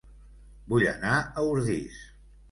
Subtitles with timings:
[0.71, 1.99] Vull anar a Ordis